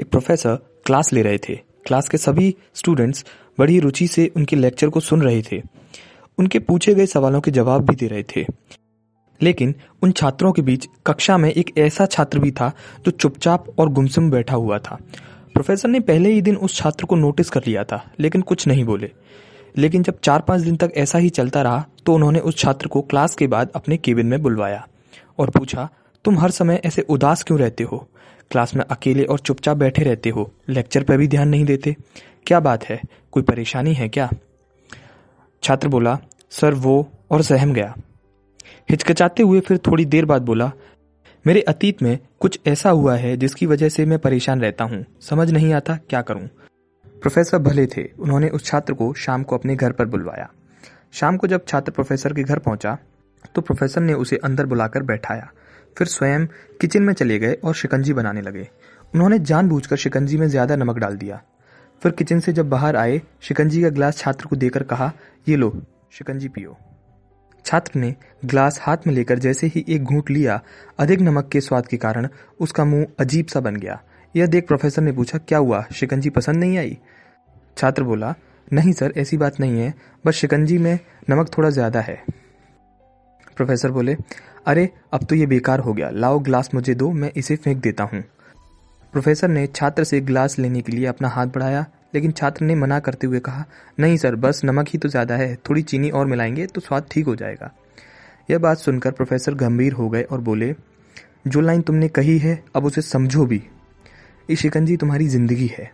एक 0.00 0.10
professor 0.10 0.54
class 0.86 1.12
ले 1.12 1.22
रहे 1.22 1.38
थे। 1.38 1.54
क्लास 1.86 2.08
के 2.08 2.18
सभी 2.18 2.54
स्टूडेंट्स 2.74 3.24
बड़ी 3.58 3.78
रुचि 3.80 4.06
से 4.06 4.26
उनके 4.36 4.56
लेक्चर 4.56 4.88
को 4.88 5.00
सुन 5.00 5.22
रहे 5.22 5.42
थे। 5.42 5.60
उनके 6.38 6.58
पूछे 6.58 6.94
गए 6.94 7.06
सवालों 7.06 7.40
के 7.40 7.50
जवाब 7.50 7.84
भी 7.86 7.96
दे 7.96 8.06
रहे 8.06 8.22
थे। 8.26 8.44
लेकिन 9.40 9.74
उन 10.02 10.12
छात्रों 10.12 10.52
के 10.52 10.62
बीच 10.62 10.86
कक्षा 11.06 11.36
में 11.38 11.50
एक 11.50 11.72
ऐसा 11.78 12.06
छात्र 12.06 12.38
भी 12.38 12.50
था 12.50 12.72
जो 13.04 13.10
चुपचाप 13.10 13.66
और 13.78 13.88
गुमसुम 13.88 14.30
बैठा 14.30 14.54
हुआ 14.54 14.78
था। 14.78 14.98
प्रोफेसर 15.54 15.88
ने 15.88 16.00
पहले 16.00 16.32
ही 16.32 16.40
दिन 16.42 16.56
उस 16.56 16.76
छात्र 16.76 17.04
को 17.04 17.16
नोटिस 17.16 17.50
कर 17.50 17.60
लिया 17.66 17.84
था, 17.84 18.02
लेकिन 18.20 18.42
कुछ 18.42 18.66
नहीं 18.66 18.84
बोले। 18.84 19.10
लेकिन 19.78 20.02
जब 20.02 20.18
चार 20.20 20.40
पाँच 20.40 20.60
दिन 20.60 20.76
तक 20.76 20.92
ऐसा 20.96 21.18
ही 21.18 21.28
चलता 21.30 21.62
रहा 21.62 21.84
तो 22.06 22.14
उन्होंने 22.14 22.38
उस 22.40 22.56
छात्र 22.58 22.88
को 22.88 23.02
क्लास 23.02 23.34
के 23.34 23.46
बाद 23.46 23.70
अपने 23.74 23.96
केबिन 23.96 24.26
में 24.26 24.40
बुलवाया 24.42 24.86
और 25.38 25.50
पूछा, 25.50 25.88
तुम 26.24 26.38
हर 26.38 26.50
समय 26.50 26.80
ऐसे 26.84 27.02
उदास 27.02 27.42
क्यों 27.42 27.58
रहते 27.60 27.84
हो? 27.84 28.06
क्लास 28.50 28.74
में 28.74 28.84
अकेले 28.84 29.24
और 29.24 29.38
चुपचाप 29.38 29.76
बैठे 29.76 30.02
रहते 30.02 30.30
हो। 30.30 30.52
लेक्चर 30.68 31.02
पर 31.02 31.16
भी 31.16 31.28
ध्यान 31.28 31.48
नहीं 31.48 31.64
देते। 31.64 31.96
क्या 32.46 32.60
बात 32.60 32.84
है? 32.84 33.00
कोई 33.32 33.42
परेशानी 33.42 33.94
है 33.94 34.08
क्या? 34.08 34.30
छात्र 35.62 35.88
बोला, 35.88 36.18
सर, 36.50 36.74
वो 36.74 37.12
और 37.30 37.42
सहम 37.42 37.72
गया। 37.72 37.94
हिचकिचाते 38.90 39.42
हुए 39.42 39.60
फिर 39.60 39.78
थोड़ी 39.78 40.04
देर 40.04 40.24
बाद 40.24 40.42
बोला, 40.42 40.72
मेरे 41.46 41.60
अतीत 41.60 42.02
में 42.02 42.18
कुछ 42.40 42.60
ऐसा 42.66 42.90
हुआ 42.90 43.16
है 43.16 43.36
जिसकी 43.36 43.66
वजह 43.66 43.88
से 43.88 44.04
मैं 44.04 44.18
परेशान 44.18 44.60
रहता 44.60 44.84
हूँ। 44.84 45.04
समझ 45.20 45.50
नहीं 45.50 45.72
आता 45.72 45.96
क्या 45.96 46.22
करूँ? 46.22 46.46
प्रोफेसर 47.22 47.58
भले 47.58 47.86
थे, 47.86 48.04
उन्होंने 48.18 48.48
उस 48.48 48.64
छात्र 48.64 48.94
को 48.94 49.14
शाम 49.14 49.42
को 49.42 49.56
अपने 49.56 49.76
घर 49.76 49.92
पर 49.92 50.04
बुलवाया। 50.04 50.50
शाम 51.12 51.36
को 51.36 51.46
जब 51.46 51.64
छात्र 51.68 51.92
प्रोफेसर 51.92 52.32
के 52.32 52.42
घर 52.42 52.58
पहुँचा 52.58 52.98
तो 53.54 53.62
प्रोफेसर 53.62 54.00
ने 54.00 54.14
उसे 54.14 54.36
अंदर 54.36 54.66
बुलाकर 54.66 55.02
बैठाया। 55.02 55.50
फिर 55.96 56.06
स्वयं 56.06 56.46
किचन 56.80 57.02
में 57.02 57.12
चले 57.14 57.38
गए 57.38 57.52
और 57.54 57.74
शिकंजी 57.74 58.12
बनाने 58.12 58.40
लगे। 58.40 58.68
उन्होंने 59.14 59.38
जानबूझकर 59.38 59.96
शिकंजी 59.96 60.36
में 60.36 60.46
ज़्यादा 60.48 60.76
नमक 60.76 60.98
डाल 60.98 61.16
दिया। 61.16 61.40
फिर 62.02 62.12
किचन 62.12 62.40
से 62.40 62.52
जब 62.52 62.68
बाहर 62.70 62.96
आए, 62.96 63.20
शिकंजी 63.40 63.82
का 63.82 63.88
ग्लास 63.88 64.18
छात्र 64.18 64.46
को 64.46 64.56
देकर 64.56 64.82
कहा, 64.82 65.12
ये 65.46 65.56
लो, 65.56 65.72
शिकंजी 66.12 66.48
पियो। 66.48 66.76
छात्र 67.64 68.00
ने 68.00 68.14
ग्लास 68.44 68.78
हाथ 68.82 69.06
में 69.06 69.14
लेकर 69.14 69.38
जैसे 69.38 69.66
ही 69.66 69.84
एक 69.88 70.04
घूंट 70.04 70.30
लिया, 70.30 70.60
अधिक 70.98 71.20
नमक 71.20 71.48
के 71.48 71.60
स्वाद 71.60 71.86
के 71.86 71.96
कारण 71.96 72.28
उसका 72.60 72.84
मुँह 72.84 73.06
अजीब 73.20 73.46
सा 73.46 73.60
बन 73.60 73.76
गया। 73.76 74.00
यह 74.34 74.46
देख 74.46 74.66
प्रोफेसर 74.66 75.02
ने 75.02 75.12
पूछा, 75.12 75.38
क्या 75.38 75.58
हुआ? 75.58 75.84
शिकंजी 75.94 76.30
पसंद 76.30 76.56
नहीं 76.56 76.78
आई? 76.78 76.98
छात्र 77.76 78.02
बोला, 78.02 78.34
नहीं 78.72 78.92
सर, 78.92 79.12
ऐसी 79.16 79.36
बात 79.36 79.60
नहीं 79.60 79.80
है, 79.80 79.94
बस 80.24 80.34
शिकंजी 80.34 80.78
में 80.78 80.98
नमक 81.30 81.56
थोड़ा 81.58 81.70
ज़्यादा 81.70 82.00
है। 82.00 82.22
प्रोफेसर 83.60 83.90
बोले, 83.90 84.16
अरे, 84.66 84.90
अब 85.12 85.24
तो 85.24 85.34
ये 85.34 85.46
बेकार 85.46 85.80
हो 85.80 85.92
गया। 85.92 86.10
लाओ 86.10 86.38
ग्लास 86.38 86.70
मुझे 86.74 86.94
दो, 86.94 87.12
मैं 87.12 87.32
इसे 87.36 87.56
फेंक 87.56 87.78
देता 87.78 88.04
हूँ। 88.04 88.24
प्रोफेसर 89.12 89.48
ने 89.48 89.66
छात्र 89.66 90.04
से 90.04 90.20
ग्लास 90.20 90.58
लेने 90.58 90.80
के 90.80 90.92
लिए 90.92 91.06
अपना 91.06 91.28
हाथ 91.28 91.46
बढ़ाया, 91.46 91.86
लेकिन 92.14 92.32
छात्र 92.32 92.64
ने 92.64 92.74
मना 92.74 92.98
करते 92.98 93.26
हुए 93.26 93.40
कहा, 93.40 93.64
नहीं 94.00 94.16
सर, 94.16 94.34
बस 94.34 94.60
नमक 94.64 94.86
ही 94.88 94.98
तो 94.98 95.08
ज़्यादा 95.08 95.36
है, 95.36 95.56
थोड़ी 95.56 95.82
चीनी 95.82 96.10
और 96.10 96.26
मिलाएँगे 96.26 96.66
तो 96.66 96.80
स्वाद 96.80 97.06
ठीक 97.10 97.26
हो 97.26 97.36
जाएगा। 97.36 97.72
यह 98.50 98.58
बात 98.58 98.78
सुनकर 98.78 99.10
प्रोफेसर 99.10 99.54
गंभीर 99.54 99.92
हो 99.92 100.08
गए 100.08 100.22
और 100.22 100.40
बोले, 100.40 100.74
जो 101.46 101.60
लाइन 101.60 101.82
तुमने 101.82 102.08
कही 102.08 102.38
है, 102.38 102.64
अब 102.76 102.84
उसे 102.84 103.02
समझो 103.02 103.46
भी। 103.46 103.62
ये 104.50 104.56
शिकंजी 104.56 104.96
तुम्हारी 104.96 105.28
ज़िंदगी 105.28 105.70
है। 105.78 105.90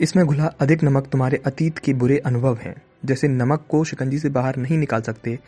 इसमें 0.00 0.26
घुला 0.26 0.46
अधिक 0.46 0.84
नमक 0.84 1.06
तुम्हारे 1.06 1.42
अतीत 1.46 1.78
के 1.78 1.94
बुरे 1.94 2.18
अनुभव 2.18 2.56
हैं। 2.56 2.82
जैसे 3.04 3.28
नमक 3.28 3.66
को 3.68 3.84
शिकंजी 3.84 4.18
से 4.18 4.28
बाहर 4.28 4.56
नहीं 4.56 4.78
निकाल 4.78 5.00
सकते 5.00 5.38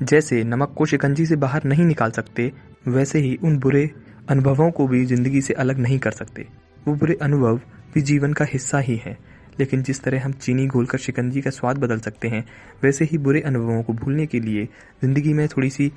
जैसे 0.00 0.42
नमक 0.44 0.74
को 0.76 0.86
शिकंजी 0.86 1.26
से 1.26 1.36
बाहर 1.36 1.64
नहीं 1.64 1.84
निकाल 1.84 2.10
सकते, 2.10 2.52
वैसे 2.88 3.18
ही 3.18 3.36
उन 3.36 3.58
बुरे 3.58 3.90
अनुभवों 4.30 4.70
को 4.70 4.86
भी 4.86 5.04
ज़िंदगी 5.04 5.40
से 5.40 5.54
अलग 5.54 5.78
नहीं 5.78 5.98
कर 5.98 6.10
सकते। 6.10 6.46
वो 6.86 6.94
बुरे 6.94 7.16
अनुभव 7.22 7.60
भी 7.94 8.02
जीवन 8.02 8.32
का 8.32 8.44
हिस्सा 8.44 8.78
ही 8.78 8.96
है, 8.96 9.16
लेकिन 9.60 9.82
जिस 9.82 10.02
तरह 10.02 10.24
हम 10.24 10.32
चीनी 10.32 10.66
घोलकर 10.66 10.98
शिकंजी 10.98 11.40
का 11.40 11.50
स्वाद 11.50 11.78
बदल 11.78 11.98
सकते 11.98 12.28
हैं, 12.28 12.44
वैसे 12.82 13.04
ही 13.04 13.18
बुरे 13.18 13.40
अनुभवों 13.40 13.82
को 13.82 13.92
भूलने 13.92 14.26
के 14.26 14.40
लिए 14.40 14.64
ज़िंदगी 15.02 15.32
में 15.32 15.46
थोड़ी 15.48 15.70
सी 15.70 15.90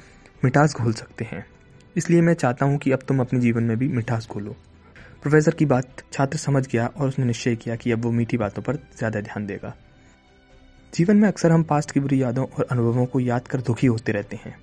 मिठास 0.46 0.76
घोल 0.76 0.94
सकते 0.94 1.26
हैं। 1.26 1.46
इसलिए 1.96 2.22
मैं 2.22 2.34
चाहता 2.34 2.66
हूँ 2.66 2.78
कि 2.78 2.92
अब 2.92 3.00
तुम 3.08 3.20
अपने 3.20 3.40
जीवन 3.40 3.64
में 3.64 3.78
भी 3.78 3.88
मिठास 3.88 4.28
घोलो। 4.32 4.56
प्रोफेसर 5.22 5.52
की 5.52 5.66
बात 5.66 6.04
छात्र 6.14 6.38
समझ 6.38 6.68
गया 6.68 6.86
और 6.88 7.08
उसने 7.08 7.26
निश्चय 7.26 7.56
किया 7.56 7.76
कि 7.76 7.92
अब 7.92 8.06
वो 8.06 8.12
मीठी 8.12 8.38
बातों 8.38 8.62
पर 8.62 8.76
ज़्यादा 8.98 9.22
ध्यान 9.22 9.46
देगा। 9.46 9.76
जीवन 10.96 11.18
में 11.18 11.28
अक्सर 11.28 11.52
हम 11.52 11.64
पास्ट 11.64 11.92
की 11.92 12.00
बुरी 12.00 12.22
यादों 12.22 12.46
और 12.46 12.68
अनुभवों 12.72 13.06
को 13.06 13.20
याद 13.20 13.48
कर 13.48 13.62
दुखी 13.62 13.88
होते 13.88 14.12
रहते 14.12 14.36
हैं। 14.36 14.58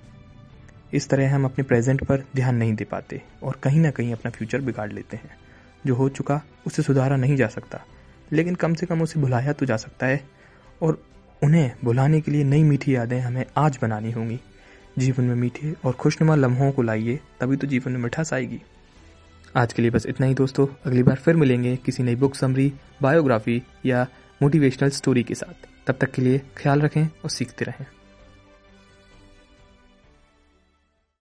इस 0.93 1.09
तरह 1.09 1.35
हम 1.35 1.45
अपने 1.45 1.63
प्रेजेंट 1.63 2.03
पर 2.03 2.23
ध्यान 2.35 2.55
नहीं 2.55 2.73
दे 2.73 2.83
पाते 2.83 3.21
और 3.43 3.59
कहीं 3.63 3.79
ना 3.79 3.91
कहीं 3.91 4.13
अपना 4.13 4.31
फ्यूचर 4.31 4.61
बिगाड़ 4.61 4.93
लेते 4.93 5.17
हैं। 5.17 5.37
जो 5.85 5.95
हो 5.95 6.09
चुका, 6.09 6.41
उसे 6.67 6.83
सुधारा 6.83 7.15
नहीं 7.15 7.35
जा 7.35 7.47
सकता। 7.47 7.85
लेकिन 8.31 8.55
कम 8.55 8.73
से 8.73 8.85
कम 8.85 9.01
उसे 9.01 9.19
भुलाया 9.19 9.53
तो 9.53 9.65
जा 9.65 9.77
सकता 9.77 10.05
है 10.05 10.23
और 10.81 11.03
उन्हें 11.43 11.71
भुलाने 11.83 12.21
के 12.21 12.31
लिए 12.31 12.43
नई 12.43 12.63
मीठी 12.63 12.95
यादें 12.95 13.19
हमें 13.19 13.45
आज 13.57 13.79
बनानी 13.81 14.11
होंगी। 14.11 14.39
जीवन 14.97 15.23
में 15.23 15.35
मीठे 15.35 15.75
और 15.83 15.93
खुशनुमा 15.93 16.35
लम्हों 16.35 16.71
को 16.71 16.81
लाइए, 16.81 17.19
तभी 17.39 17.57
तो 17.57 17.67
जीवन 17.67 17.91
में 17.91 17.99
मिठास 17.99 18.33
आएगी। 18.33 18.61
आज 19.55 19.73
के 19.73 19.81
लिए 19.81 19.91
बस 19.91 20.05
इतना 20.05 20.25
ही 20.25 20.33
दोस्तों। 20.33 20.67
अगली 20.85 21.03
बार 21.03 21.15
फिर 21.15 21.35
मिलेंगे 21.35 21.75
किसी 21.75 22.03
नई 22.03 22.15
बुक 22.15 22.35
समरी 22.35 22.73
बायोग्राफी 23.01 23.63
या 23.85 24.07
मोटिवेशनल 24.41 24.89
स्टोरी 24.89 25.23
के 25.23 25.35
साथ। 25.35 25.76
तब 25.87 25.97
तक 26.01 26.11
के 26.11 26.21
लिए 26.21 26.41
ख्याल 26.57 26.81
रखें 26.81 27.05
और 27.05 27.29
सीखते 27.29 27.65
रहें। 27.65 27.85